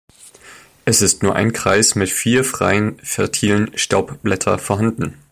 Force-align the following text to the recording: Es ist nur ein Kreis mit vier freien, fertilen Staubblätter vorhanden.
Es 0.83 1.03
ist 1.03 1.21
nur 1.21 1.35
ein 1.35 1.53
Kreis 1.53 1.93
mit 1.93 2.09
vier 2.09 2.43
freien, 2.43 2.97
fertilen 3.03 3.69
Staubblätter 3.77 4.57
vorhanden. 4.57 5.13